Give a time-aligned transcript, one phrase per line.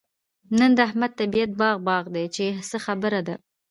[0.59, 3.35] نن د احمد طبيعت باغ باغ دی؛ چې څه خبره ده؟